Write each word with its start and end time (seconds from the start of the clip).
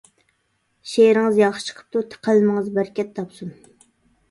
شېئىرىڭىز 0.93 1.37
ياخشى 1.41 1.67
چىقىپتۇ، 1.69 2.03
قەلىمىڭىز 2.29 2.73
بەرىكەت 2.81 3.15
تاپسۇن! 3.21 3.57